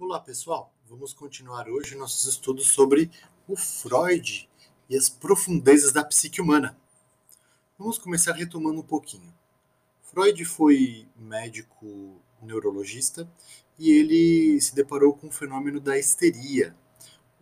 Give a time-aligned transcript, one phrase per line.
[0.00, 3.10] Olá pessoal, vamos continuar hoje nossos estudos sobre
[3.48, 4.48] o Freud
[4.88, 6.78] e as profundezas da psique humana.
[7.76, 9.34] Vamos começar retomando um pouquinho.
[10.04, 13.28] Freud foi médico neurologista
[13.76, 16.76] e ele se deparou com o fenômeno da histeria,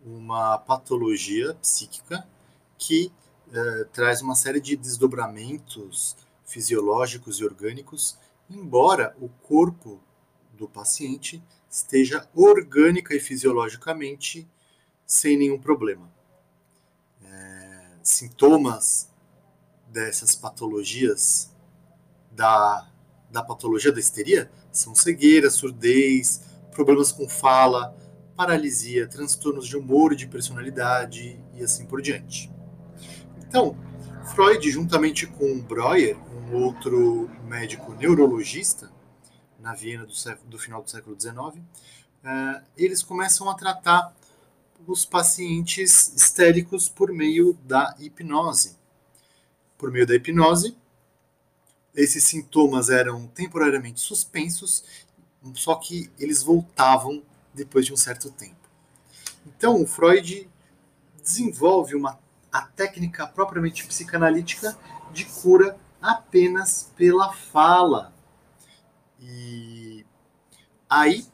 [0.03, 2.27] uma patologia psíquica
[2.75, 3.13] que
[3.53, 8.17] eh, traz uma série de desdobramentos fisiológicos e orgânicos,
[8.49, 10.01] embora o corpo
[10.53, 11.39] do paciente
[11.77, 14.47] esteja orgânica e fisiologicamente
[15.05, 16.11] sem nenhum problema.
[17.23, 19.09] É, sintomas
[19.87, 21.53] dessas patologias
[22.31, 22.89] da,
[23.29, 27.95] da patologia da histeria são cegueira, surdez, problemas com fala,
[28.35, 32.51] paralisia, transtornos de humor e de personalidade e assim por diante.
[33.37, 33.77] Então,
[34.33, 36.17] Freud, juntamente com Breuer,
[36.51, 38.91] um outro médico neurologista,
[39.67, 41.61] na Viena do, século, do final do século XIX, uh,
[42.23, 44.15] é, eles começam a tratar
[44.87, 48.77] os pacientes histéricos por meio da hipnose.
[49.77, 50.77] Por meio da hipnose,
[51.93, 54.85] esses sintomas eram temporariamente suspensos,
[55.53, 57.21] só que eles voltavam
[57.53, 58.55] depois de um certo tempo.
[59.45, 60.49] Então, Freud
[61.21, 62.17] desenvolve uma,
[62.53, 64.77] a técnica propriamente psicanalítica
[65.11, 68.15] de cura apenas pela fala.
[69.29, 70.05] E
[70.89, 71.25] aí,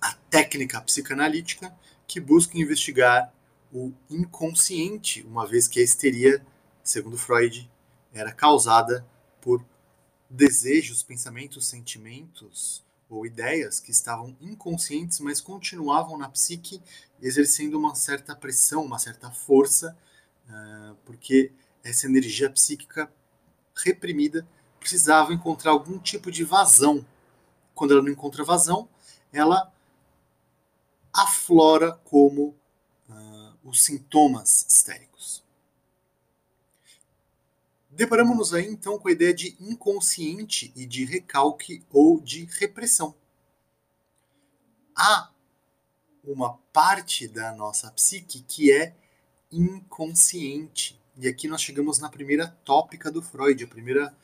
[0.00, 3.34] a técnica psicanalítica que busca investigar
[3.72, 6.46] o inconsciente, uma vez que a histeria,
[6.84, 7.68] segundo Freud,
[8.12, 9.04] era causada
[9.40, 9.64] por
[10.30, 16.80] desejos, pensamentos, sentimentos ou ideias que estavam inconscientes, mas continuavam na psique,
[17.20, 19.96] exercendo uma certa pressão, uma certa força,
[20.48, 23.12] uh, porque essa energia psíquica
[23.74, 24.46] reprimida
[24.86, 27.04] precisava encontrar algum tipo de vazão.
[27.74, 28.88] Quando ela não encontra vazão,
[29.32, 29.72] ela
[31.12, 32.54] aflora como
[33.08, 35.42] uh, os sintomas histéricos.
[37.90, 43.12] Deparamos-nos aí então com a ideia de inconsciente e de recalque ou de repressão.
[44.94, 45.30] Há
[46.22, 48.94] uma parte da nossa psique que é
[49.50, 51.00] inconsciente.
[51.16, 54.16] E aqui nós chegamos na primeira tópica do Freud, a primeira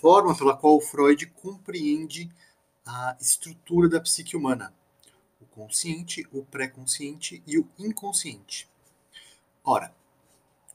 [0.00, 2.30] forma pela qual Freud compreende
[2.86, 4.72] a estrutura da psique humana:
[5.40, 8.68] o consciente, o pré-consciente e o inconsciente.
[9.64, 9.94] Ora,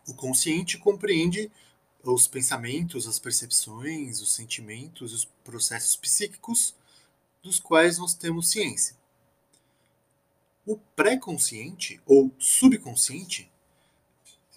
[0.07, 1.51] o consciente compreende
[2.03, 6.75] os pensamentos, as percepções, os sentimentos, os processos psíquicos
[7.41, 8.95] dos quais nós temos ciência.
[10.65, 13.49] O pré-consciente ou subconsciente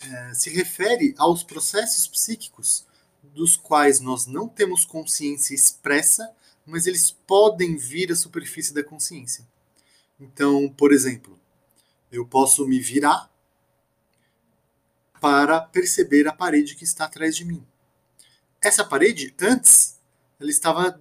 [0.01, 2.85] é, se refere aos processos psíquicos
[3.35, 9.47] dos quais nós não temos consciência expressa, mas eles podem vir à superfície da consciência.
[10.19, 11.39] Então, por exemplo,
[12.11, 13.31] eu posso me virar
[15.21, 17.65] para perceber a parede que está atrás de mim.
[18.61, 19.99] Essa parede, antes,
[20.41, 21.01] ela estava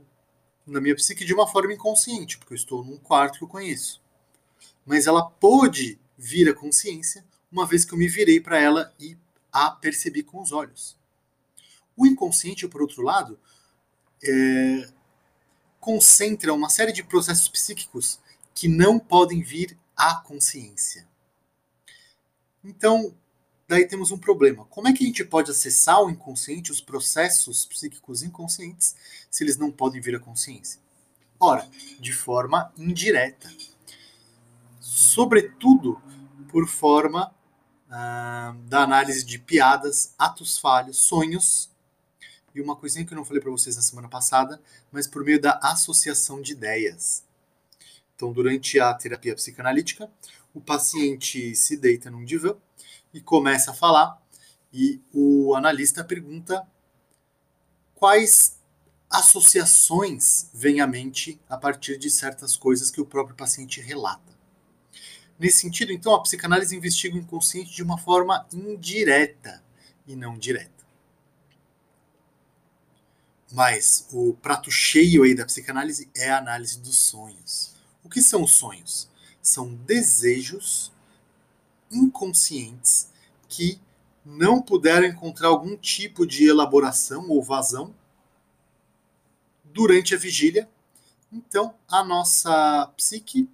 [0.65, 4.01] na minha psique de uma forma inconsciente, porque eu estou num quarto que eu conheço.
[4.85, 9.17] Mas ela pôde vir à consciência uma vez que eu me virei para ela e
[9.51, 10.97] a percebi com os olhos.
[11.95, 13.39] O inconsciente, por outro lado,
[14.23, 14.89] é,
[15.79, 18.19] concentra uma série de processos psíquicos
[18.53, 21.07] que não podem vir à consciência.
[22.63, 23.15] Então,
[23.67, 24.65] daí temos um problema.
[24.65, 28.95] Como é que a gente pode acessar o inconsciente, os processos psíquicos inconscientes,
[29.29, 30.79] se eles não podem vir à consciência?
[31.39, 31.69] Ora,
[31.99, 33.51] de forma indireta.
[34.79, 36.01] Sobretudo
[36.49, 37.33] por forma
[37.89, 41.69] ah, da análise de piadas, atos falhos, sonhos
[42.55, 44.61] e uma coisinha que eu não falei para vocês na semana passada,
[44.91, 47.23] mas por meio da associação de ideias.
[48.15, 50.09] Então, durante a terapia psicanalítica,
[50.53, 52.55] o paciente se deita num divã
[53.13, 54.21] e começa a falar,
[54.73, 56.65] e o analista pergunta
[57.93, 58.57] quais
[59.09, 64.33] associações vêm à mente a partir de certas coisas que o próprio paciente relata.
[65.37, 69.63] Nesse sentido, então, a psicanálise investiga o inconsciente de uma forma indireta
[70.07, 70.74] e não direta.
[73.55, 77.73] Mas o prato cheio aí da psicanálise é a análise dos sonhos.
[78.03, 79.07] O que são os sonhos?
[79.41, 80.91] São desejos
[81.89, 83.07] inconscientes
[83.47, 83.79] que
[84.25, 87.95] não puderam encontrar algum tipo de elaboração ou vazão
[89.63, 90.69] durante a vigília.
[91.31, 93.49] Então, a nossa psique,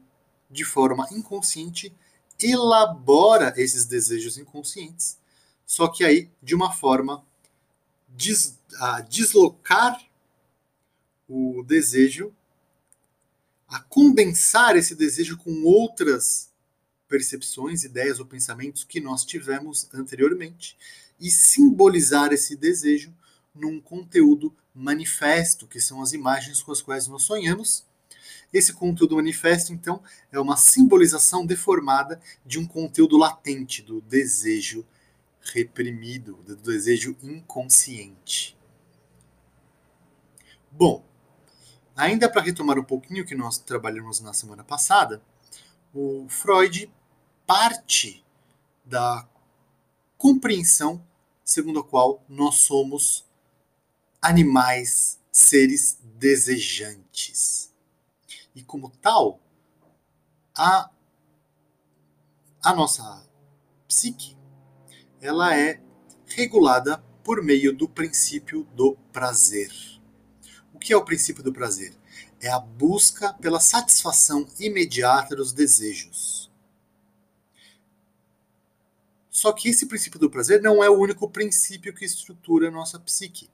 [0.50, 1.96] de forma inconsciente,
[2.42, 5.20] elabora esses desejos inconscientes,
[5.64, 7.24] só que aí de uma forma
[8.10, 10.02] des, a deslocar
[11.28, 12.34] o desejo,
[13.68, 16.52] a condensar esse desejo com outras
[17.08, 20.78] percepções, ideias ou pensamentos que nós tivemos anteriormente
[21.20, 23.14] e simbolizar esse desejo
[23.54, 27.86] num conteúdo manifesto, que são as imagens com as quais nós sonhamos.
[28.54, 30.02] Esse conteúdo manifesto, então,
[30.32, 34.86] é uma simbolização deformada de um conteúdo latente, do desejo
[35.42, 38.58] reprimido, do desejo inconsciente.
[40.72, 41.04] Bom,
[41.96, 45.22] ainda para retomar um pouquinho que nós trabalhamos na semana passada,
[45.94, 46.92] o Freud
[47.46, 48.26] parte
[48.86, 49.28] da
[50.18, 51.06] compreensão
[51.44, 53.26] segundo a qual nós somos
[54.22, 57.74] animais, seres desejantes.
[58.56, 59.42] E como tal,
[60.56, 60.90] a,
[62.64, 63.28] a nossa
[63.88, 64.38] psique
[65.20, 65.82] ela é
[66.26, 69.72] regulada por meio do princípio do prazer.
[70.82, 71.94] O que é o princípio do prazer?
[72.40, 76.50] É a busca pela satisfação imediata dos desejos.
[79.30, 83.00] Só que esse princípio do prazer não é o único princípio que estrutura a nossa
[83.00, 83.48] psique.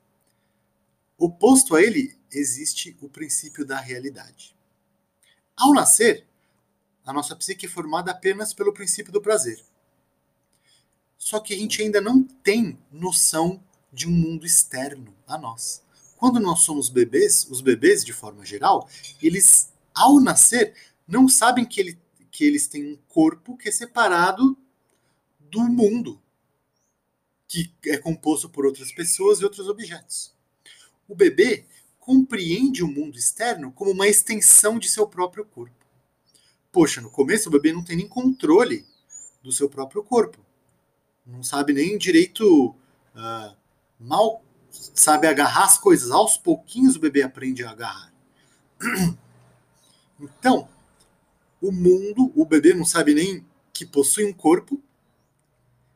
[1.18, 4.56] Oposto a ele, existe o princípio da realidade.
[5.53, 6.25] Ao nascer,
[7.06, 9.62] a nossa psique é formada apenas pelo princípio do prazer.
[11.18, 15.85] Só que a gente ainda não tem noção de um mundo externo a nós.
[16.17, 18.89] Quando nós somos bebês, os bebês, de forma geral,
[19.21, 20.73] eles, ao nascer,
[21.07, 21.99] não sabem que, ele,
[22.31, 24.57] que eles têm um corpo que é separado
[25.39, 26.19] do mundo,
[27.47, 30.33] que é composto por outras pessoas e outros objetos.
[31.07, 31.65] O bebê
[31.99, 35.75] compreende o mundo externo como uma extensão de seu próprio corpo.
[36.71, 38.85] Poxa, no começo o bebê não tem nem controle
[39.43, 40.37] do seu próprio corpo.
[41.25, 42.69] Não sabe nem direito.
[43.15, 43.55] Uh,
[43.99, 46.11] mal sabe agarrar as coisas.
[46.11, 48.13] Aos pouquinhos o bebê aprende a agarrar.
[50.19, 50.67] Então,
[51.61, 54.81] o mundo, o bebê não sabe nem que possui um corpo,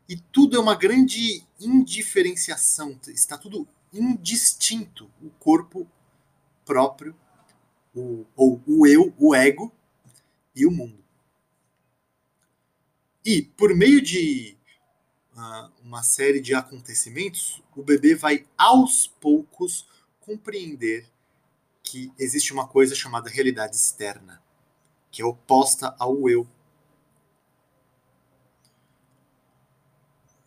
[0.08, 5.10] e tudo é uma grande indiferenciação, está tudo indistinto.
[5.22, 5.88] O corpo
[6.66, 7.16] próprio,
[7.96, 9.72] o, ou o eu, o ego
[10.56, 11.02] e o mundo.
[13.24, 14.58] E por meio de
[15.84, 19.88] uma série de acontecimentos, o bebê vai aos poucos
[20.20, 21.10] compreender
[21.84, 24.42] que existe uma coisa chamada realidade externa,
[25.10, 26.48] que é oposta ao eu,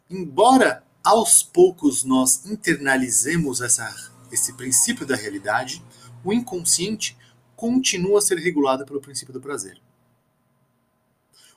[0.08, 3.94] embora aos poucos nós internalizemos essa,
[4.30, 5.84] esse princípio da realidade,
[6.24, 7.16] o inconsciente
[7.56, 9.80] continua a ser regulado pelo princípio do prazer.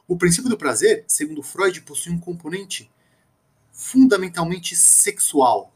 [0.08, 2.90] O princípio do prazer, segundo Freud, possui um componente
[3.78, 5.72] fundamentalmente sexual.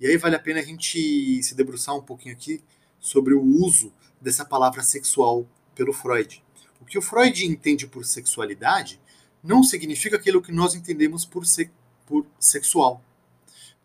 [0.00, 2.62] E aí vale a pena a gente se debruçar um pouquinho aqui
[2.98, 6.42] sobre o uso dessa palavra sexual pelo Freud.
[6.80, 9.00] O que o Freud entende por sexualidade
[9.42, 11.70] não significa aquilo que nós entendemos por, se
[12.04, 13.00] por sexual.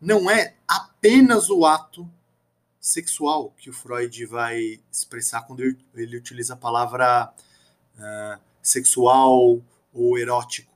[0.02, 2.10] Não é apenas o ato
[2.82, 5.62] sexual que o Freud vai expressar quando
[5.94, 7.32] ele utiliza a palavra
[7.96, 9.62] uh, sexual
[9.94, 10.75] ou erótico.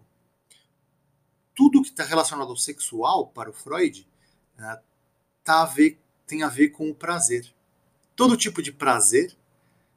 [1.59, 4.07] Tudo que está relacionado ao sexual para o Freud
[4.57, 4.81] uh,
[5.43, 7.53] tá a ver, tem a ver com o prazer.
[8.15, 9.35] Todo tipo de prazer,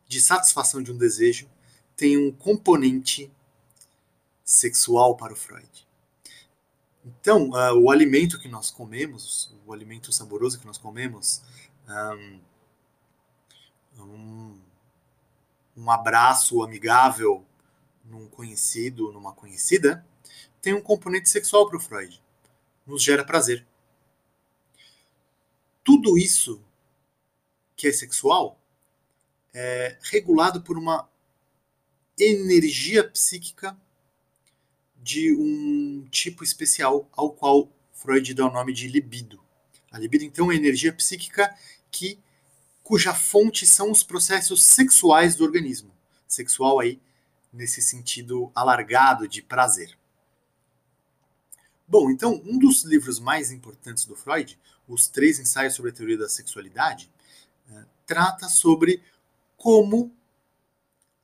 [0.08, 1.48] de satisfação de um desejo,
[1.94, 3.30] tem um componente
[4.44, 5.86] sexual para o Freud.
[7.04, 11.42] Então, uh, o alimento que nós comemos, o alimento saboroso que nós comemos,
[13.96, 14.58] um,
[15.76, 17.46] um abraço amigável
[18.04, 20.04] num conhecido, numa conhecida,
[20.62, 22.22] tem um componente sexual para o Freud.
[22.86, 23.66] Nos gera prazer.
[25.84, 26.62] Tudo isso
[27.76, 28.58] que é sexual
[29.52, 31.08] é regulado por uma
[32.16, 33.76] energia psíquica
[34.96, 39.42] de um tipo especial ao qual Freud dá o nome de libido.
[39.90, 41.54] A libido, então, é energia psíquica
[41.90, 42.18] que
[42.82, 45.92] cuja fonte são os processos sexuais do organismo.
[46.26, 47.00] Sexual aí
[47.52, 49.98] nesse sentido alargado de prazer.
[51.92, 54.58] Bom, então, um dos livros mais importantes do Freud,
[54.88, 57.10] Os Três Ensaios sobre a Teoria da Sexualidade,
[57.70, 59.02] eh, trata sobre
[59.58, 60.10] como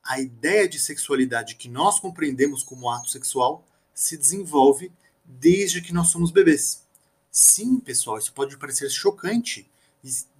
[0.03, 4.91] a ideia de sexualidade que nós compreendemos como ato sexual se desenvolve
[5.25, 6.85] desde que nós somos bebês.
[7.31, 9.67] Sim, pessoal, isso pode parecer chocante.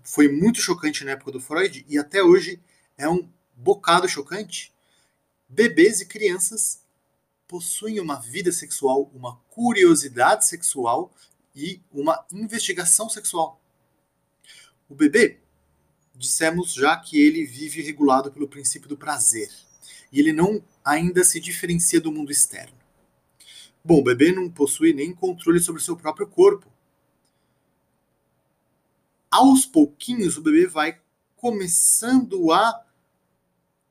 [0.03, 2.62] Foi muito chocante na época do Freud e até hoje
[3.00, 4.71] é um bocado chocante.
[5.50, 6.83] Bebês e crianças
[7.50, 11.12] possuem uma vida sexual, uma curiosidade sexual
[11.56, 13.60] e uma investigação sexual.
[14.88, 15.39] O bebê,
[16.15, 19.50] dissemos já que ele vive regulado pelo princípio do prazer.
[20.12, 22.75] e ele não ainda se diferencia do mundo externo.
[23.84, 26.72] Bom, o bebê não possui nem controle sobre o seu próprio corpo.
[29.29, 31.00] Aos pouquinhos, o bebê vai
[31.36, 32.84] começando a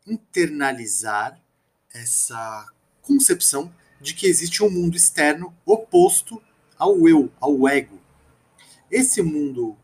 [0.05, 1.41] internalizar
[1.93, 2.69] essa
[3.09, 6.43] concepção de que existe um mundo externo oposto
[6.77, 7.99] ao eu, ao ego.
[8.91, 9.77] Esse mundo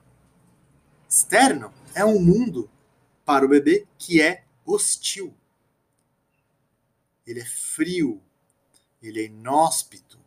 [1.09, 2.71] externo é um mundo
[3.25, 5.35] para o bebê que é hostil.
[7.27, 8.23] Ele é frio,
[9.03, 10.19] ele é inóspito,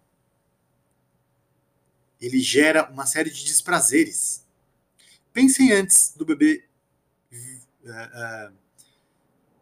[2.19, 4.43] ele gera uma série de desprazeres.
[5.31, 6.67] Pensem antes do bebê
[7.31, 8.57] uh, uh,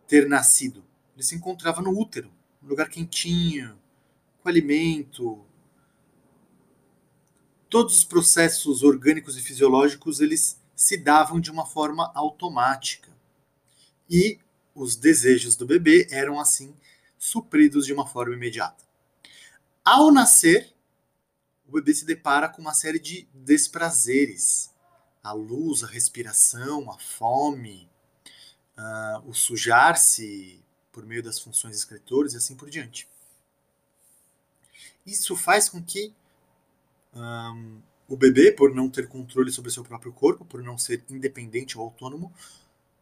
[0.07, 0.85] ter nascido.
[1.13, 2.31] Ele se encontrava no útero,
[2.65, 3.79] um lugar quentinho,
[4.41, 5.45] com alimento.
[7.69, 13.11] Todos os processos orgânicos e fisiológicos eles se davam de uma forma automática.
[14.09, 14.39] E
[14.73, 16.75] os desejos do bebê eram assim
[17.17, 18.83] supridos de uma forma imediata.
[19.83, 20.73] Ao nascer,
[21.67, 24.73] o bebê se depara com uma série de desprazeres.
[25.23, 27.89] A luz, a respiração, a fome,
[28.77, 30.64] uh, o sujar-se
[30.95, 33.05] por meio das funções excretores e assim por diante.
[35.05, 36.13] Isso faz com que
[37.13, 41.77] um, o bebê, por não ter controle sobre seu próprio corpo, por não ser independente
[41.77, 42.33] ou autônomo,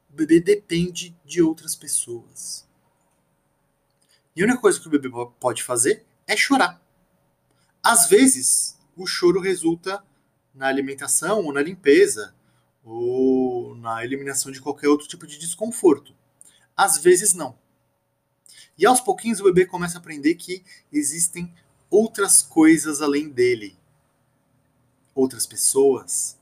[0.10, 2.68] o bebê depende de outras pessoas.
[4.36, 5.08] E a única coisa que o bebê
[5.40, 6.82] pode fazer é chorar.
[7.84, 10.04] Às vezes, o choro resulta
[10.52, 12.34] na alimentação ou na limpeza,
[12.84, 16.16] ou na eliminação de qualquer outro tipo de desconforto.
[16.76, 17.62] Às vezes, não.
[18.78, 21.54] E aos pouquinhos o bebê começa a aprender que existem
[21.90, 23.78] outras coisas além dele,
[25.14, 26.38] outras pessoas.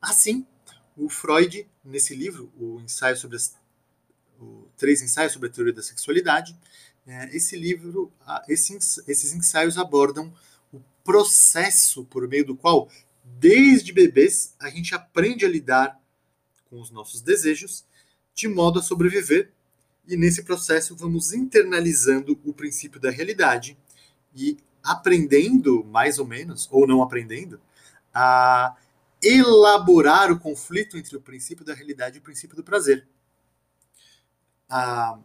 [0.00, 0.46] Assim,
[0.96, 3.54] o Freud, nesse livro, o ensaio sobre as,
[4.40, 6.58] o, três ensaios sobre a teoria da sexualidade,
[7.06, 8.12] é, esse livro,
[8.48, 8.74] esse,
[9.06, 10.32] esses ensaios abordam
[10.72, 12.88] o processo por meio do qual,
[13.24, 16.00] desde bebês, a gente aprende a lidar
[16.70, 17.84] com os nossos desejos
[18.34, 19.52] de modo a sobreviver
[20.06, 23.76] e nesse processo vamos internalizando o princípio da realidade
[24.34, 27.60] e aprendendo, mais ou menos, ou não aprendendo,
[28.12, 28.76] a
[29.22, 33.06] elaborar o conflito entre o princípio da realidade e o princípio do prazer.
[34.68, 35.18] A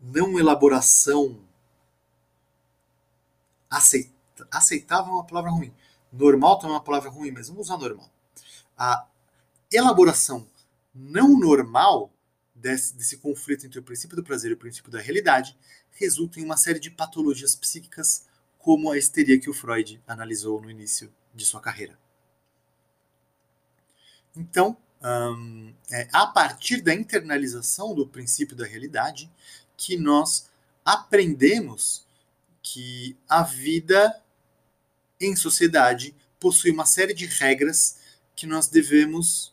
[0.00, 1.40] não elaboração
[3.68, 5.74] aceita, aceitável é uma palavra ruim.
[6.12, 8.08] Normal também é uma palavra ruim, mas vamos usar normal.
[8.76, 9.06] A
[9.72, 10.48] elaboração
[10.94, 12.12] não normal
[12.60, 15.56] desse, desse conflito entre o princípio do prazer e o princípio da realidade
[15.92, 18.26] resulta em uma série de patologias psíquicas,
[18.58, 21.98] como a histeria que o Freud analisou no início de sua carreira.
[24.36, 24.76] Então,
[25.90, 29.30] é a partir da internalização do princípio da realidade
[29.76, 30.50] que nós
[30.84, 32.04] aprendemos
[32.62, 34.20] que a vida
[35.20, 37.98] em sociedade possui uma série de regras
[38.34, 39.52] que nós devemos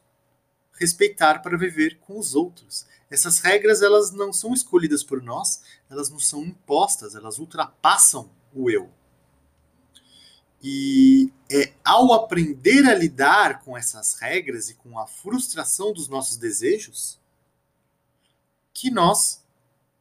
[0.74, 2.85] respeitar para viver com os outros.
[3.09, 8.69] Essas regras elas não são escolhidas por nós, elas não são impostas, elas ultrapassam o
[8.69, 8.91] eu.
[10.62, 16.38] E é ao aprender a lidar com essas regras e com a frustração dos nossos
[16.38, 17.19] desejos
[18.74, 19.43] que nós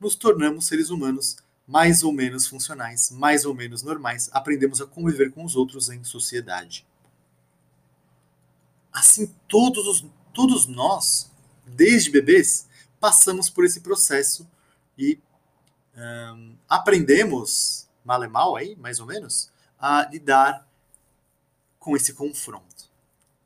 [0.00, 5.32] nos tornamos seres humanos mais ou menos funcionais, mais ou menos normais, aprendemos a conviver
[5.32, 6.87] com os outros em sociedade.
[8.92, 11.30] Assim, todos, os, todos nós,
[11.66, 12.68] desde bebês,
[13.04, 14.49] passamos por esse processo
[14.96, 15.20] e
[15.94, 20.66] um, aprendemos, mal e mal aí, mais ou menos, a lidar
[21.78, 22.90] com esse confronto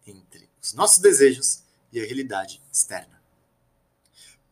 [0.07, 3.21] entre os nossos desejos e a realidade externa.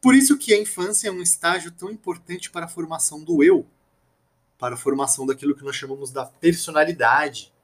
[0.02, 3.64] Por isso que a infância é um estágio tão importante para a formação do eu,
[4.58, 7.54] para a formação daquilo que nós chamamos da personalidade,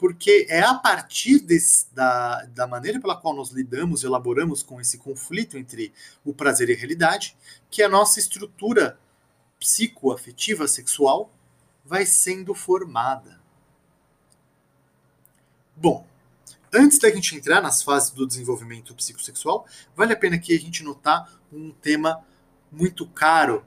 [0.00, 4.80] porque é a partir desse, da, da maneira pela qual nós lidamos e elaboramos com
[4.80, 5.92] esse conflito entre
[6.24, 7.36] o prazer e a realidade
[7.70, 8.98] que a nossa estrutura
[9.58, 11.30] psicoafetiva sexual
[11.84, 13.38] vai sendo formada.
[15.76, 16.06] Bom,
[16.72, 20.82] antes da gente entrar nas fases do desenvolvimento psicossexual, vale a pena aqui a gente
[20.82, 22.24] notar um tema
[22.72, 23.66] muito caro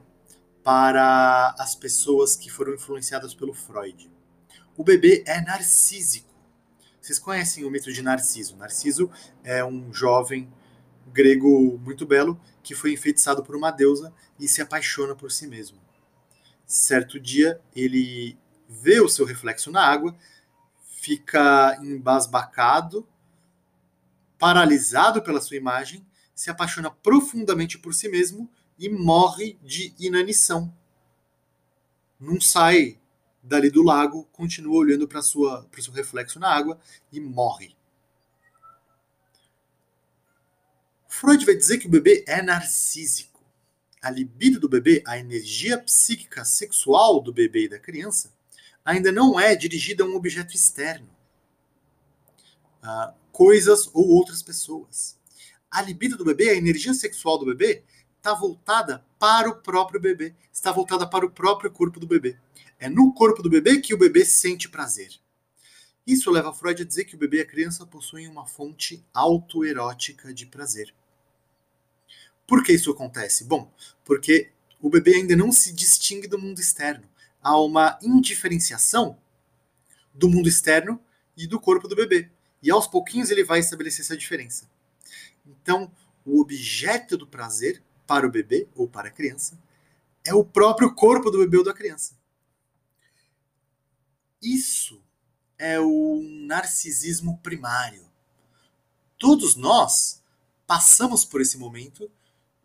[0.64, 4.12] para as pessoas que foram influenciadas pelo Freud
[4.76, 6.32] o bebê é narcísico.
[7.00, 8.56] Vocês conhecem o mito de Narciso?
[8.56, 9.10] Narciso
[9.42, 10.50] é um jovem
[11.12, 15.78] grego muito belo que foi enfeitiçado por uma deusa e se apaixona por si mesmo.
[16.66, 20.16] Certo dia, ele vê o seu reflexo na água,
[20.98, 23.06] fica embasbacado,
[24.38, 26.04] paralisado pela sua imagem,
[26.34, 30.74] se apaixona profundamente por si mesmo e morre de inanição.
[32.18, 32.98] Não sai
[33.44, 36.80] dali do lago, continua olhando para o seu reflexo na água
[37.12, 37.76] e morre.
[41.06, 43.40] Freud vai dizer que o bebê é narcísico.
[44.02, 48.32] A libido do bebê, a energia psíquica sexual do bebê e da criança,
[48.84, 51.08] ainda não é dirigida a um objeto externo,
[52.82, 55.18] a coisas ou outras pessoas.
[55.70, 57.82] A libido do bebê, a energia sexual do bebê,
[58.18, 62.36] está voltada para o próprio bebê, está voltada para o próprio corpo do bebê.
[62.78, 65.14] É no corpo do bebê que o bebê sente prazer.
[66.06, 70.34] Isso leva Freud a dizer que o bebê e a criança possuem uma fonte autoerótica
[70.34, 70.94] de prazer.
[72.46, 73.44] Por que isso acontece?
[73.44, 73.72] Bom,
[74.04, 77.08] porque o bebê ainda não se distingue do mundo externo.
[77.40, 79.16] Há uma indiferenciação
[80.12, 81.00] do mundo externo
[81.34, 82.28] e do corpo do bebê.
[82.62, 84.68] E aos pouquinhos ele vai estabelecer essa diferença.
[85.46, 85.90] Então,
[86.26, 89.58] o objeto do prazer para o bebê ou para a criança
[90.24, 92.16] é o próprio corpo do bebê ou da criança.
[94.42, 95.02] Isso
[95.58, 98.04] é o narcisismo primário.
[99.18, 100.22] Todos nós
[100.66, 102.10] passamos por esse momento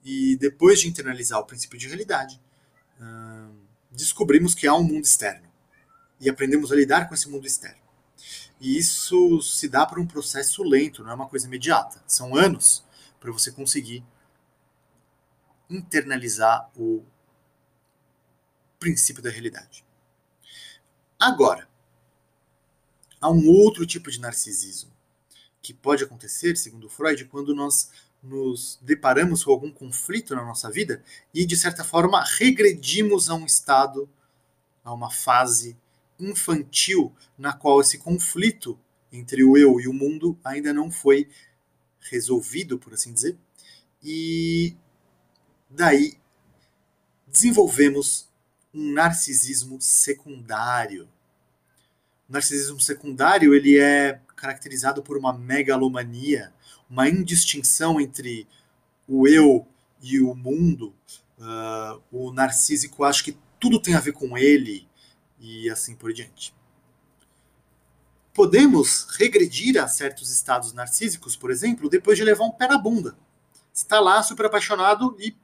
[0.04, 2.42] e depois de internalizar o princípio de realidade,
[3.92, 5.48] descobrimos que há um mundo externo
[6.20, 7.80] e aprendemos a lidar com esse mundo externo.
[8.60, 12.02] E isso se dá por um processo lento, não é uma coisa imediata.
[12.08, 12.84] São anos
[13.20, 14.04] para você conseguir
[15.70, 17.04] internalizar o
[18.80, 19.86] princípio da realidade.
[21.20, 21.68] Agora,
[23.20, 24.92] há um outro tipo de narcisismo
[25.62, 27.92] que pode acontecer, segundo Freud, quando nós
[28.24, 33.46] nos deparamos com algum conflito na nossa vida e, de certa forma, regredimos a um
[33.46, 34.10] estado,
[34.84, 35.78] a uma fase
[36.20, 38.80] infantil na qual esse conflito
[39.12, 41.30] entre o eu e o mundo ainda não foi
[42.00, 43.38] resolvido, por assim dizer,
[44.04, 44.76] e
[45.70, 46.18] daí
[47.28, 48.28] desenvolvemos
[48.74, 51.08] um narcisismo secundário.
[52.28, 56.54] O narcisismo secundário ele é caracterizado por uma megalomania,
[56.90, 58.48] uma indistinção entre
[59.08, 59.68] o eu
[60.02, 60.94] e o mundo.
[61.38, 64.88] Uh, o narcísico acha que tudo tem a ver com ele
[65.40, 66.54] e assim por diante.
[68.34, 73.18] Podemos regredir a certos estados narcísicos, por exemplo, depois de levar um pé na bunda.
[73.74, 75.36] Está lá super apaixonado e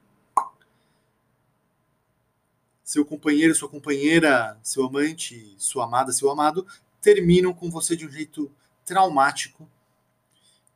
[2.86, 6.64] seu companheiro, sua companheira, seu amante, sua amada, seu amado
[7.00, 8.48] terminam com você de um jeito
[8.84, 9.68] traumático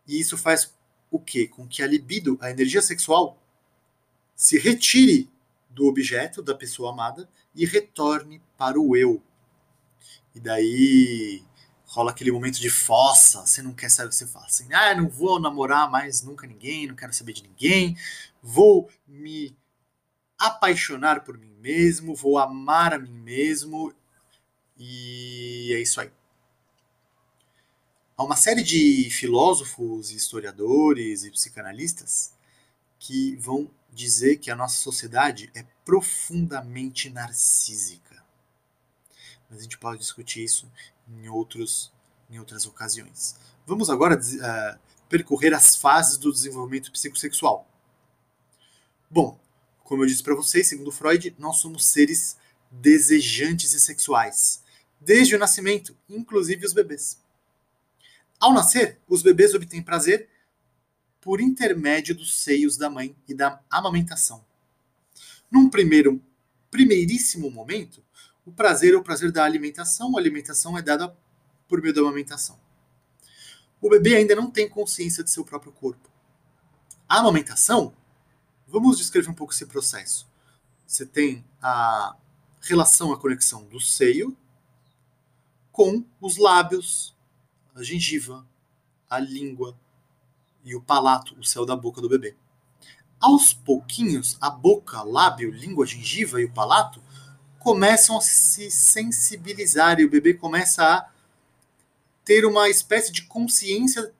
[0.09, 0.75] e isso faz
[1.09, 1.46] o quê?
[1.46, 3.40] Com que a libido, a energia sexual,
[4.35, 5.31] se retire
[5.70, 9.23] do objeto, da pessoa amada, e retorne para o eu.
[10.35, 11.44] E daí
[11.85, 15.38] rola aquele momento de fossa, você não quer saber, você fala assim, ah, não vou
[15.38, 17.96] namorar mais nunca ninguém, não quero saber de ninguém,
[18.42, 19.57] vou me
[20.37, 23.94] apaixonar por mim mesmo, vou amar a mim mesmo,
[24.77, 26.11] e é isso aí.
[28.16, 32.35] Há uma série de filósofos, historiadores e psicanalistas
[32.99, 38.23] que vão dizer que a nossa sociedade é profundamente narcísica.
[39.49, 40.70] Mas a gente pode discutir isso
[41.09, 41.92] em, outros,
[42.31, 43.37] em outras ocasiões.
[43.66, 47.66] Vamos agora uh, percorrer as fases do desenvolvimento psicossexual.
[49.11, 49.40] Bom,
[49.90, 52.37] como eu disse para vocês, segundo Freud, nós somos seres
[52.70, 54.62] desejantes e sexuais,
[55.00, 57.20] desde o nascimento, inclusive os bebês.
[58.38, 60.29] Ao nascer, os bebês obtêm prazer
[61.20, 64.44] por intermédio dos seios da mãe e da amamentação.
[65.50, 66.22] Num primeiro,
[66.70, 68.00] primeiríssimo momento,
[68.46, 71.12] o prazer é o prazer da alimentação, a alimentação é dada
[71.66, 72.57] por meio da amamentação.
[73.81, 76.09] O bebê ainda não tem consciência de seu próprio corpo.
[77.09, 77.92] A amamentação,
[78.71, 80.27] vamos descrever um pouco esse processo.
[80.87, 82.17] Você tem a
[82.61, 84.37] relação, a conexão do seio
[85.73, 87.15] com os lábios,
[87.75, 88.47] a gengiva,
[89.09, 89.77] a língua
[90.65, 92.37] e o palato, o céu da boca do bebê.
[93.19, 97.03] Aos pouquinhos, a boca, lábio, língua, gengiva e o palato
[97.59, 101.11] começam a se sensibilizar e o bebê começa a
[102.25, 104.15] ter uma espécie de consciência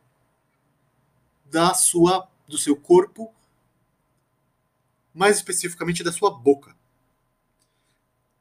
[1.47, 3.33] da sua do seu corpo,
[5.15, 6.77] mais especificamente da sua boca.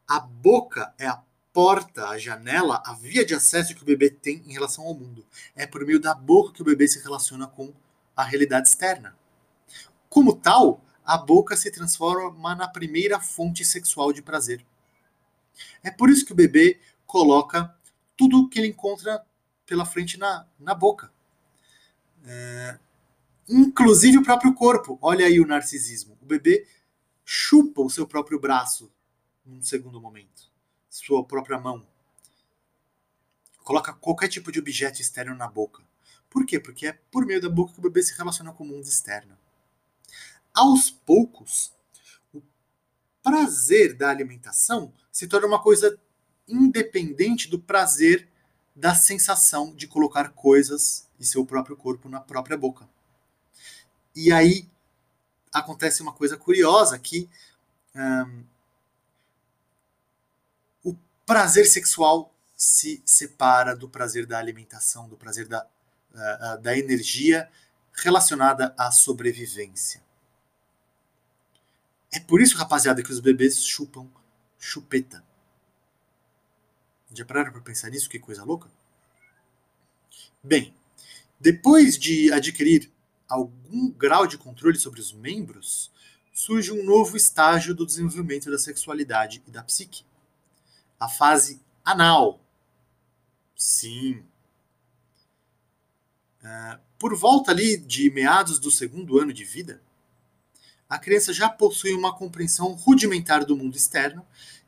[0.07, 1.21] A boca é a
[1.53, 5.25] porta, a janela, a via de acesso que o bebê tem em relação ao mundo.
[5.55, 7.73] É por meio da boca que o bebê se relaciona com
[8.15, 9.17] a realidade externa.
[10.09, 14.65] Como tal, a boca se transforma na primeira fonte sexual de prazer.
[15.83, 17.75] É por isso que o bebê coloca
[18.15, 19.23] tudo que ele encontra
[19.65, 21.11] pela frente na, na boca.
[22.25, 22.77] É,
[23.49, 24.99] inclusive o próprio corpo.
[25.01, 26.17] Olha aí o narcisismo.
[26.21, 26.67] O bebê
[27.25, 28.91] chupa o seu próprio braço
[29.45, 30.43] num segundo momento,
[30.89, 31.85] sua própria mão.
[33.63, 35.83] Coloca qualquer tipo de objeto externo na boca.
[36.29, 36.59] Por quê?
[36.59, 39.37] Porque é por meio da boca que o bebê se relaciona com o mundo externo.
[40.53, 41.73] Aos poucos,
[42.33, 42.41] o
[43.23, 45.99] prazer da alimentação se torna uma coisa
[46.47, 48.27] independente do prazer
[48.75, 52.87] da sensação de colocar coisas e seu próprio corpo na própria boca.
[54.15, 54.67] E aí
[55.53, 57.29] acontece uma coisa curiosa que
[57.95, 58.43] um,
[60.83, 60.95] o
[61.25, 65.65] prazer sexual se separa do prazer da alimentação, do prazer da,
[66.13, 67.49] uh, da energia
[67.93, 70.01] relacionada à sobrevivência.
[72.11, 74.09] É por isso, rapaziada, que os bebês chupam
[74.57, 75.23] chupeta.
[77.13, 78.09] Já pararam para pensar nisso?
[78.09, 78.69] Que coisa louca?
[80.43, 80.73] Bem,
[81.39, 82.91] depois de adquirir
[83.29, 85.91] algum grau de controle sobre os membros,
[86.33, 90.03] surge um novo estágio do desenvolvimento da sexualidade e da psique.
[90.99, 92.41] A fase anal.
[93.55, 94.23] Sim.
[96.41, 99.81] Uh, por volta ali de meados do segundo ano de vida,
[100.89, 104.25] a criança já possui uma compreensão rudimentar do mundo externo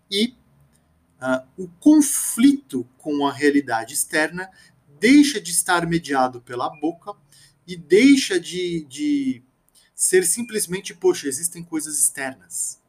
[0.09, 0.35] e
[1.21, 4.51] uh, o conflito com a realidade externa
[4.99, 7.15] deixa de estar mediado pela boca
[7.71, 9.41] e deixa de, de
[9.95, 12.81] ser simplesmente, poxa, existem coisas externas.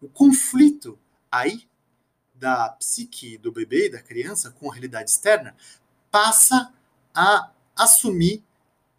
[0.00, 0.98] O conflito
[1.30, 1.68] aí
[2.34, 5.54] da psique do bebê, da criança, com a realidade externa,
[6.10, 6.72] passa
[7.14, 8.42] a assumir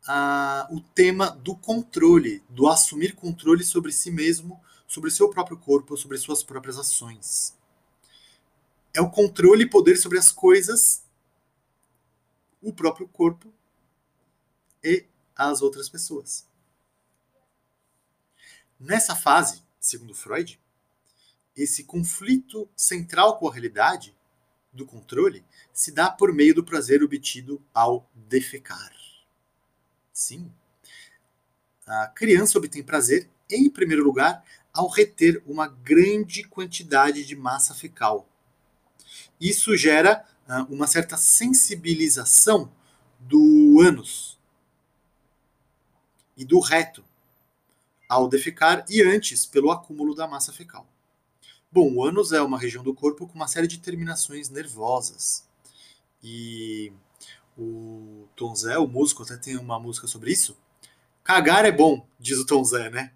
[0.03, 5.97] uh, o tema do controle, do assumir controle sobre si mesmo, sobre seu próprio corpo,
[5.97, 7.57] sobre suas próprias ações.
[8.93, 11.03] É o controle e poder sobre as coisas,
[12.61, 13.51] o próprio corpo
[14.85, 16.47] e as outras pessoas.
[18.79, 20.59] Nessa fase, segundo Freud,
[21.57, 24.15] esse conflito central com a realidade
[24.71, 25.43] do controle
[25.73, 28.93] se dá por meio do prazer obtido ao defecar.
[30.13, 30.51] Sim.
[31.87, 34.43] A criança obtém prazer, em primeiro lugar,
[34.73, 38.27] ao reter uma grande quantidade de massa fecal.
[39.39, 42.71] Isso gera uh, uma certa sensibilização
[43.19, 44.34] do ânus,
[46.35, 47.03] e do reto
[48.07, 50.87] ao defecar e antes pelo acúmulo da massa fecal.
[51.71, 55.47] Bom, o ânus é uma região do corpo com uma série de terminações nervosas.
[56.23, 56.93] E
[57.57, 60.57] o Tom Zé, o músico, até tem uma música sobre isso.
[61.23, 63.11] Cagar é bom, diz o Tom Zé, né?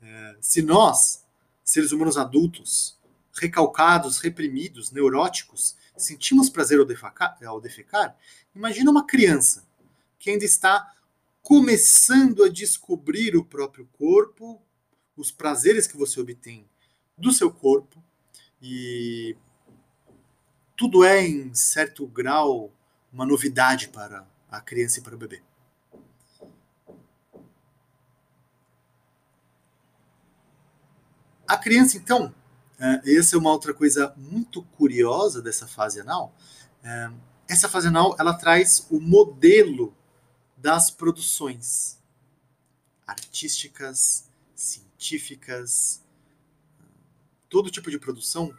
[0.00, 1.24] É, se nós,
[1.64, 2.96] seres humanos adultos,
[3.34, 8.16] recalcados, reprimidos, neuróticos, sentimos prazer ao defecar, ao defecar,
[8.54, 9.64] imagina uma criança
[10.18, 10.94] que ainda está
[11.46, 14.60] começando a descobrir o próprio corpo,
[15.16, 16.68] os prazeres que você obtém
[17.16, 18.02] do seu corpo
[18.60, 19.36] e
[20.76, 22.72] tudo é em certo grau
[23.12, 25.40] uma novidade para a criança e para o bebê.
[31.46, 32.34] A criança, então,
[32.76, 36.34] é, essa é uma outra coisa muito curiosa dessa fase anal.
[36.82, 37.08] É,
[37.46, 39.94] essa fase anal ela traz o modelo
[40.56, 41.98] das produções
[43.06, 46.02] artísticas, científicas,
[47.48, 48.56] todo tipo de produção,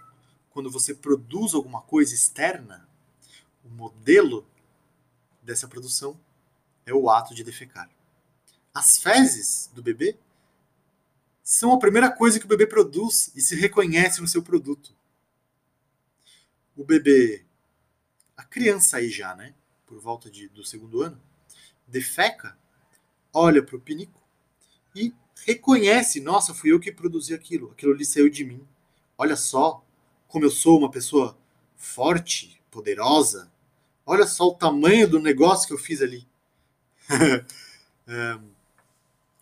[0.50, 2.88] quando você produz alguma coisa externa,
[3.64, 4.48] o modelo
[5.42, 6.20] dessa produção
[6.86, 7.90] é o ato de defecar.
[8.74, 10.18] As fezes do bebê
[11.44, 14.96] são a primeira coisa que o bebê produz e se reconhece no seu produto.
[16.76, 17.46] O bebê,
[18.36, 19.54] a criança aí já, né,
[19.86, 21.22] por volta de, do segundo ano,
[21.88, 22.58] defeca,
[23.34, 24.22] olha para o pinico
[24.96, 25.14] e
[25.46, 28.68] reconhece: nossa, fui eu que produzi aquilo, aquilo ali saiu de mim.
[29.18, 29.84] Olha só
[30.28, 31.38] como eu sou uma pessoa
[31.76, 33.52] forte, poderosa.
[34.06, 36.28] Olha só o tamanho do negócio que eu fiz ali.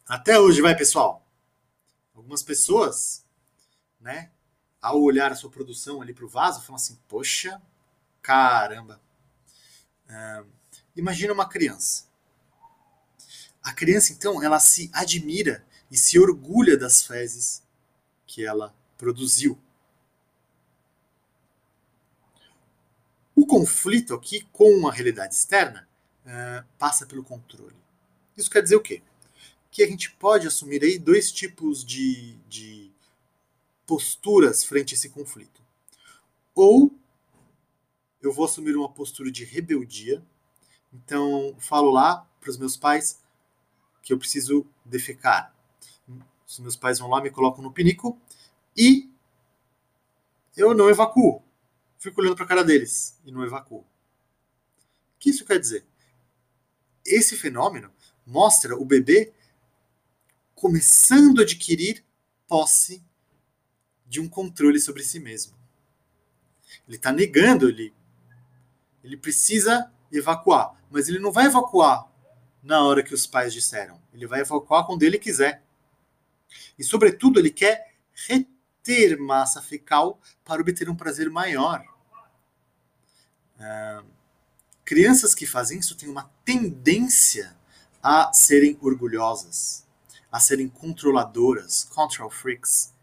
[0.08, 1.26] até hoje, vai, pessoal.
[2.16, 3.26] Algumas pessoas,
[4.00, 4.32] né,
[4.82, 7.62] ao olhar a sua produção ali para o vaso, falam assim: Poxa,
[8.22, 9.02] caramba.
[10.96, 12.15] Imagina uma criança
[13.66, 17.64] a criança, então, ela se admira e se orgulha das fezes
[18.28, 19.60] que ela produziu.
[23.36, 25.90] O conflito aqui com a realidade externa
[26.28, 27.76] uh, passa pelo controle.
[28.38, 29.02] Isso quer dizer o quê?
[29.72, 32.92] Que a gente pode assumir aí dois tipos de, de
[33.88, 35.60] posturas frente a esse conflito.
[36.54, 36.96] Ou
[38.22, 40.24] eu vou assumir uma postura de rebeldia,
[40.94, 43.25] então falo lá para os meus pais:
[44.06, 45.52] que eu preciso defecar.
[46.48, 48.22] Os meus pais vão lá, me colocam no pinico
[48.78, 49.10] e
[50.56, 51.42] eu não evacuo.
[51.98, 53.80] Fico olhando para a cara deles e não evacuo.
[53.80, 53.86] O
[55.18, 55.84] que isso quer dizer?
[57.04, 57.92] Esse fenômeno
[58.28, 59.34] mostra o bebê
[60.54, 62.06] começando a adquirir
[62.48, 63.04] posse
[64.06, 65.56] de um controle sobre si mesmo.
[66.88, 67.92] Ele está negando, ele,
[69.04, 72.15] ele precisa evacuar, mas ele não vai evacuar
[72.66, 74.02] na hora que os pais disseram.
[74.12, 75.64] Ele vai evacuar quando ele quiser.
[76.78, 77.94] E, sobretudo, ele quer
[78.28, 81.86] reter massa fecal para obter um prazer maior.
[83.60, 84.04] Ah,
[84.84, 87.56] crianças que fazem isso têm uma tendência
[88.02, 89.86] a serem orgulhosas,
[90.32, 92.94] a serem controladoras, control freaks.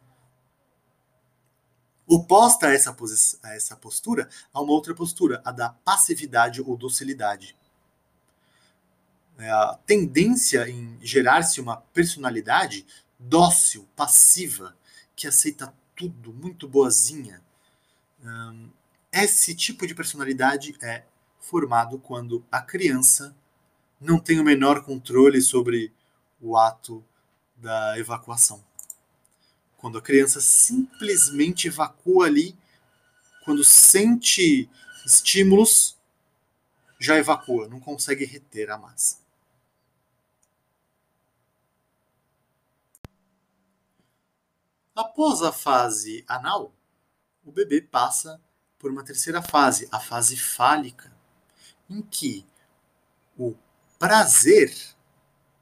[2.05, 2.97] Oposta a essa,
[3.45, 7.57] a essa postura, há uma outra postura, a da passividade ou docilidade.
[9.39, 12.87] É a tendência em gerar-se uma personalidade
[13.19, 14.77] dócil, passiva,
[15.17, 17.43] que aceita tudo, muito boazinha.
[19.13, 21.05] esse tipo de personalidade é
[21.39, 23.35] formado quando a criança
[24.01, 25.93] não tem o menor controle sobre
[26.41, 27.05] o ato
[27.57, 28.65] da evacuação.
[29.77, 32.57] Quando a criança simplesmente evacua ali,
[33.45, 34.69] quando sente
[35.05, 35.97] estímulos,
[36.99, 39.22] já evacua, não consegue reter a massa.
[44.95, 46.73] Após a fase anal,
[47.45, 48.41] o bebê passa
[48.79, 51.11] por uma terceira fase, a fase fálica,
[51.89, 52.45] em que
[53.39, 53.55] o
[53.99, 54.75] prazer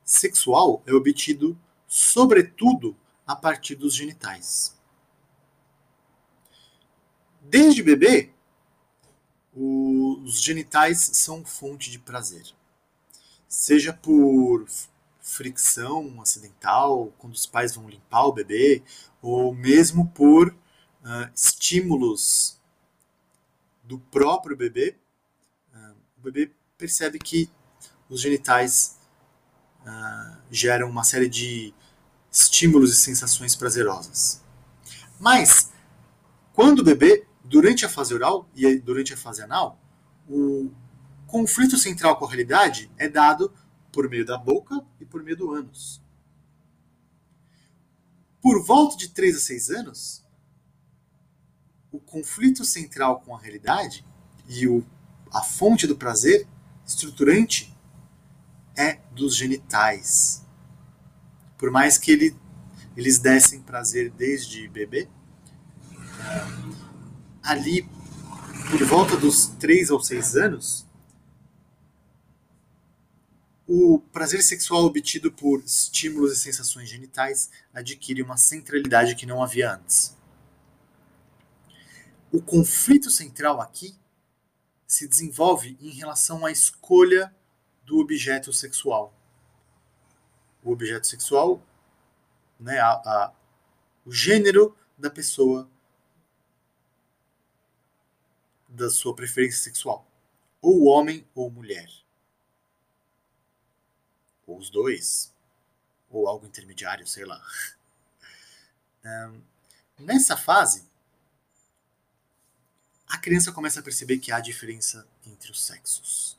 [0.03, 4.77] sexual é obtido, sobretudo, a partir dos genitais.
[7.41, 8.33] Desde bebê,
[9.55, 12.45] os genitais são fonte de prazer.
[13.47, 14.67] Seja por
[15.31, 18.83] fricção acidental, quando os pais vão limpar o bebê,
[19.23, 22.61] ou mesmo por uh, estímulos
[23.85, 24.97] do próprio bebê,
[25.73, 27.49] uh, o bebê percebe que
[28.09, 28.99] os genitais
[29.83, 31.73] uh, geram uma série de
[32.31, 34.43] estímulos e sensações prazerosas.
[35.19, 35.71] Mas,
[36.53, 39.79] quando o bebê, durante a fase oral e durante a fase anal,
[40.29, 40.73] o
[41.27, 43.53] conflito central com a realidade é dado
[43.93, 46.03] por meio da boca e por meio do ânus.
[48.41, 50.25] Por volta de 3 a 6 anos,
[51.93, 54.05] o conflito central com a realidade
[54.49, 54.85] e o,
[55.33, 56.47] a fonte do prazer
[56.87, 57.77] estruturante
[58.77, 60.45] é dos genitais.
[61.59, 62.37] Por mais que ele,
[62.97, 65.09] eles dessem prazer desde bebê,
[67.43, 67.89] ali
[68.71, 70.87] por volta dos 3 ou 6 anos,
[73.73, 79.75] o prazer sexual obtido por estímulos e sensações genitais adquire uma centralidade que não havia
[79.75, 80.17] antes.
[82.33, 83.97] O conflito central aqui
[84.89, 87.33] se desenvolve em relação à escolha
[87.87, 89.15] do objeto sexual.
[90.65, 91.65] O objeto sexual,
[92.59, 93.33] né, a, a,
[94.05, 95.71] o gênero da pessoa
[98.69, 100.11] da sua preferência sexual,
[100.61, 101.89] ou homem ou mulher
[104.51, 105.33] ou os dois,
[106.11, 107.41] ou algo intermediário, sei lá.
[109.03, 109.41] Um,
[109.99, 110.87] nessa fase,
[113.09, 116.39] a criança começa a perceber que há diferença entre os sexos.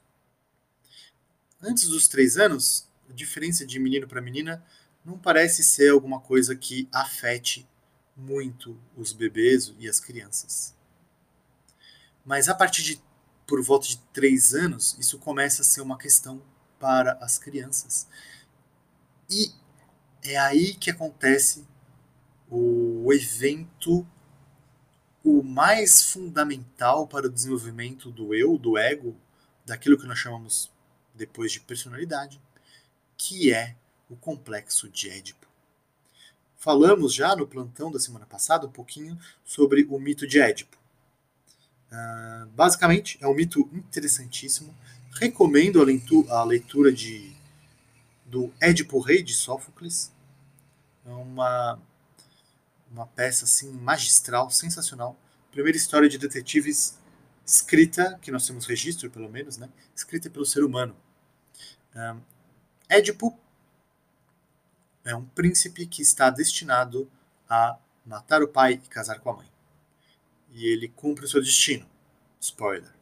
[1.59, 4.63] Antes dos três anos, a diferença de menino para menina
[5.03, 7.67] não parece ser alguma coisa que afete
[8.15, 10.75] muito os bebês e as crianças.
[12.23, 13.01] Mas a partir de
[13.47, 16.41] por volta de três anos, isso começa a ser uma questão
[16.81, 18.07] para as crianças.
[19.29, 19.51] E
[20.23, 21.63] é aí que acontece
[22.49, 24.05] o evento
[25.23, 29.15] o mais fundamental para o desenvolvimento do eu, do ego,
[29.63, 30.71] daquilo que nós chamamos
[31.13, 32.41] depois de personalidade,
[33.15, 33.75] que é
[34.09, 35.45] o complexo de Édipo.
[36.57, 40.77] Falamos já no plantão da semana passada um pouquinho sobre o mito de Édipo.
[41.91, 44.75] Uh, basicamente, é um mito interessantíssimo
[45.19, 45.81] Recomendo
[46.29, 47.35] a leitura, de,
[48.25, 50.11] do Édipo Rei de Sófocles.
[51.05, 51.79] É uma,
[52.89, 55.17] uma peça assim magistral, sensacional.
[55.51, 56.97] Primeira história de detetives
[57.45, 59.69] escrita, que nós temos registro pelo menos, né?
[59.95, 60.95] escrita pelo ser humano.
[61.95, 62.21] Um,
[62.87, 63.37] Édipo
[65.03, 67.09] é um príncipe que está destinado
[67.49, 69.51] a matar o pai e casar com a mãe.
[70.51, 71.85] E ele cumpre o seu destino.
[72.39, 73.00] Spoiler.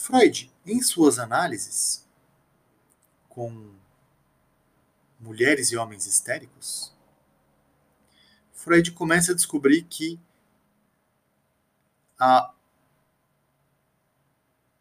[0.00, 2.08] Freud, em suas análises,
[3.28, 3.76] com
[5.20, 6.90] mulheres e homens histéricos,
[8.54, 10.18] Freud começa a descobrir que
[12.18, 12.54] a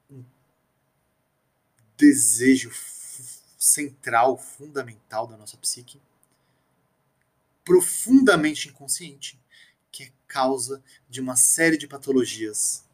[0.09, 0.23] um
[1.97, 2.71] desejo
[3.57, 6.01] central, fundamental da nossa psique,
[7.65, 9.37] profundamente inconsciente,
[9.91, 12.85] que é causa de uma série de patologias,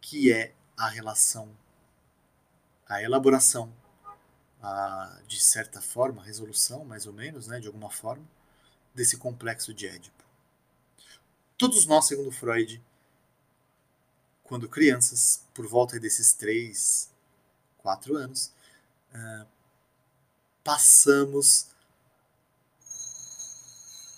[0.00, 1.48] que é a relação,
[2.88, 3.72] a elaboração,
[4.60, 8.28] a, de certa forma, a resolução, mais ou menos, né, de alguma forma,
[8.92, 10.24] desse complexo de Édipo.
[11.56, 12.82] Todos nós, segundo Freud,
[14.42, 17.08] quando crianças, por volta desses três,
[17.78, 18.52] quatro anos,
[19.14, 19.46] uh,
[20.64, 21.68] passamos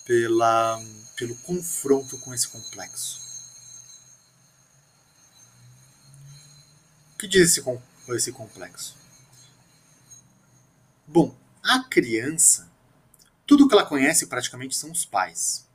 [0.03, 0.79] pela,
[1.15, 3.24] pelo confronto com esse complexo.
[7.25, 7.63] Que diz esse,
[8.09, 8.95] esse complexo?
[11.07, 12.71] Bom, a criança,
[13.45, 15.65] tudo que ela conhece praticamente são os pais.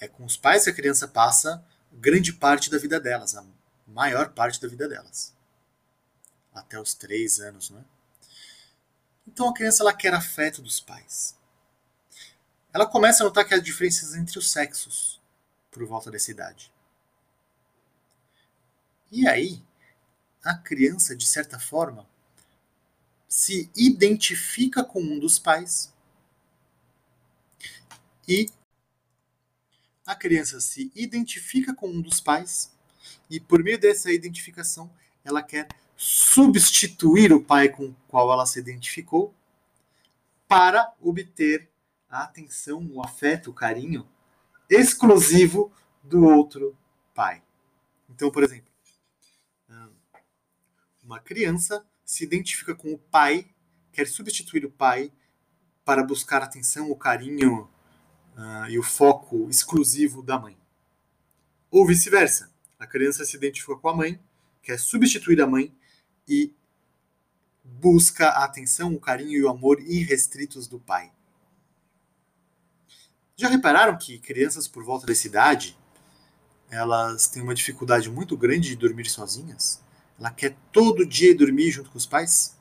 [0.00, 3.44] É com os pais que a criança passa grande parte da vida delas, a
[3.86, 5.34] maior parte da vida delas.
[6.54, 7.84] Até os três anos, né?
[9.26, 11.38] Então a criança ela quer afeto dos pais
[12.72, 15.20] ela começa a notar que há diferenças entre os sexos
[15.70, 16.72] por volta dessa idade.
[19.10, 19.62] E aí,
[20.44, 22.06] a criança, de certa forma,
[23.28, 25.92] se identifica com um dos pais
[28.26, 28.50] e
[30.06, 32.72] a criança se identifica com um dos pais
[33.28, 34.90] e por meio dessa identificação
[35.24, 39.34] ela quer substituir o pai com o qual ela se identificou
[40.46, 41.68] para obter
[42.08, 44.08] a atenção, o afeto, o carinho
[44.70, 45.70] exclusivo
[46.02, 46.76] do outro
[47.14, 47.42] pai.
[48.08, 48.67] Então, por exemplo,
[51.08, 53.48] uma criança se identifica com o pai,
[53.90, 55.10] quer substituir o pai
[55.82, 57.62] para buscar a atenção, o carinho
[58.36, 60.58] uh, e o foco exclusivo da mãe.
[61.70, 62.52] Ou vice-versa.
[62.78, 64.20] A criança se identifica com a mãe,
[64.62, 65.74] quer substituir a mãe
[66.28, 66.52] e
[67.64, 71.10] busca a atenção, o carinho e o amor irrestritos do pai.
[73.34, 75.78] Já repararam que crianças por volta dessa idade,
[76.68, 79.87] elas têm uma dificuldade muito grande de dormir sozinhas?
[80.18, 82.56] Ela quer todo dia dormir junto com os pais?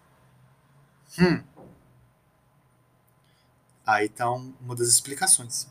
[1.20, 1.42] Hum.
[3.86, 5.68] Aí está um, uma das explicações.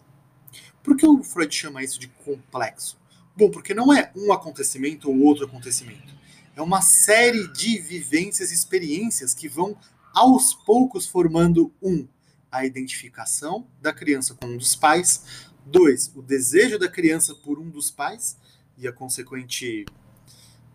[0.83, 2.99] Por que o Freud chama isso de complexo?
[3.37, 6.14] Bom, porque não é um acontecimento ou outro acontecimento.
[6.57, 9.77] É uma série de vivências e experiências que vão
[10.14, 12.09] aos poucos formando um
[12.51, 15.51] a identificação da criança com um dos pais.
[15.66, 18.38] Dois, o desejo da criança por um dos pais
[18.79, 19.85] e a consequente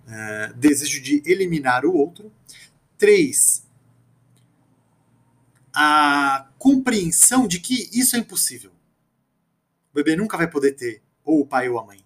[0.08, 2.32] é, desejo de eliminar o outro.
[2.98, 3.66] Três,
[5.74, 8.72] a compreensão de que isso é impossível.
[9.92, 12.04] O bebê nunca vai poder ter ou o pai ou a mãe.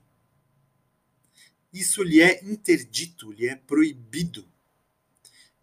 [1.73, 4.47] Isso lhe é interdito, lhe é proibido.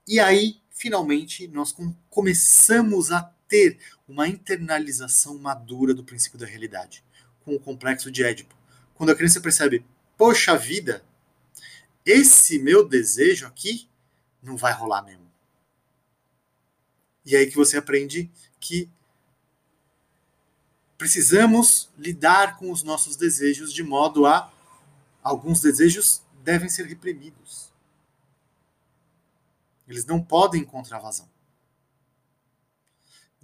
[0.07, 1.75] E aí, finalmente, nós
[2.11, 7.05] começamos a ter uma internalização madura do princípio da realidade,
[7.45, 8.55] com o complexo de Édipo.
[8.95, 9.85] Quando a criança percebe,
[10.17, 11.05] poxa vida,
[12.05, 13.89] esse meu desejo aqui
[14.43, 15.31] não vai rolar mesmo.
[17.25, 18.91] E aí que você aprende que
[20.99, 24.53] precisamos lidar com os nossos desejos de modo a
[25.23, 27.73] alguns desejos devem ser reprimidos.
[29.87, 31.29] Eles não podem encontrar vazão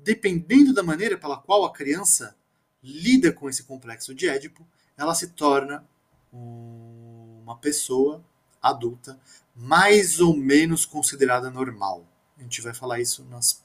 [0.08, 2.36] dependendo da maneira pela qual a criança
[2.82, 4.66] lida com esse complexo de Édipo,
[4.96, 5.86] ela se torna
[6.32, 8.24] uma pessoa
[8.68, 9.18] adulta
[9.54, 12.06] mais ou menos considerada normal.
[12.38, 13.64] A gente vai falar isso nas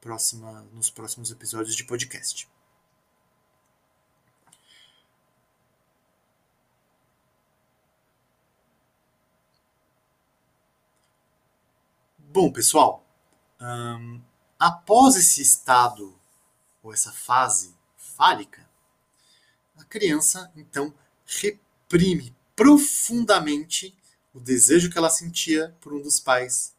[0.00, 2.48] próxima, nos próximos episódios de podcast.
[12.18, 13.06] Bom, pessoal,
[13.60, 14.20] hum,
[14.58, 16.18] Após esse estado,
[16.82, 18.66] ou essa fase fálica,
[19.76, 20.94] a criança então
[21.26, 23.94] reprime profundamente
[24.34, 26.74] o desejo que ela sentia por um dos pais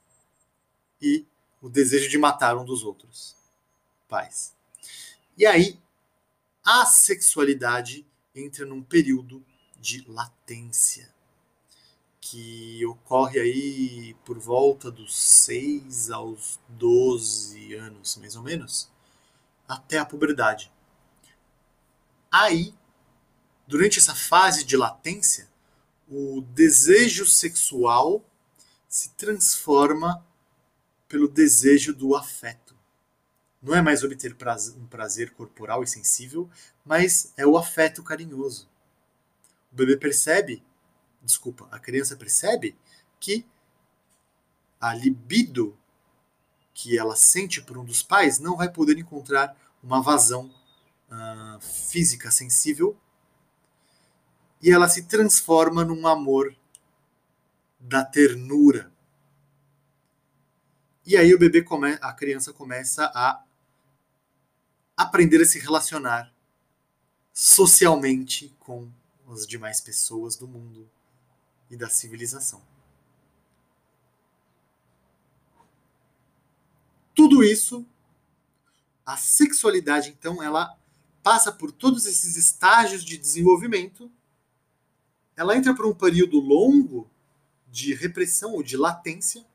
[1.02, 1.26] e
[1.62, 3.36] o desejo de matar um dos outros
[4.08, 4.54] pais.
[5.38, 5.80] E aí,
[6.64, 9.44] a sexualidade entra num período
[9.80, 11.14] de latência
[12.20, 18.90] que ocorre aí por volta dos 6 aos 12 anos, mais ou menos,
[19.68, 20.72] até a puberdade.
[22.32, 22.74] Aí,
[23.68, 25.48] durante essa fase de latência,
[26.08, 28.24] o desejo sexual
[28.88, 30.26] se transforma
[31.08, 32.76] pelo desejo do afeto.
[33.62, 36.50] não é mais obter prazer, um prazer corporal e sensível,
[36.86, 38.70] mas é o afeto carinhoso.
[39.72, 40.64] O bebê percebe,
[41.24, 42.78] desculpa, a criança percebe
[43.20, 43.46] que
[44.80, 45.76] a libido
[46.76, 50.54] que ela sente por um dos pais não vai poder encontrar uma vazão
[51.10, 52.96] uh, física sensível
[54.66, 56.56] e ela se transforma num amor
[57.80, 58.92] da ternura.
[61.06, 63.44] E aí o bebê come, a criança começa a
[64.98, 66.34] aprender a se relacionar
[67.32, 68.92] socialmente com
[69.30, 70.90] as demais pessoas do mundo
[71.70, 72.60] e da civilização.
[77.14, 77.86] Tudo isso,
[79.06, 80.76] a sexualidade, então, ela
[81.22, 84.12] passa por todos esses estágios de desenvolvimento.
[85.36, 87.10] Ela entra por um período longo
[87.70, 89.46] de repressão ou de latência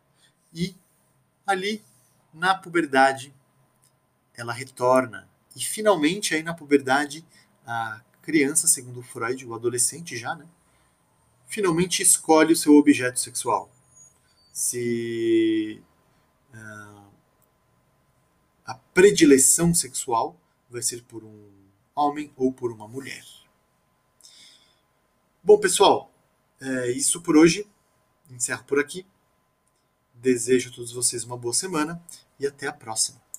[0.53, 0.75] e
[1.47, 1.83] ali
[2.33, 3.35] na puberdade
[4.35, 7.25] ela retorna e finalmente aí na puberdade
[7.67, 10.47] a criança, segundo Freud, o adolescente já, né,
[11.47, 13.71] finalmente escolhe o seu objeto sexual.
[14.53, 15.83] Se
[16.55, 17.11] uh,
[18.65, 20.37] a predileção sexual
[20.69, 21.51] vai ser por um
[21.95, 23.25] homem ou por uma mulher.
[25.43, 26.13] Bom, pessoal,
[26.61, 27.67] é isso por hoje.
[28.31, 29.07] Encerro por aqui.
[30.13, 32.01] Desejo a todos vocês uma boa semana
[32.39, 33.21] e até a próxima.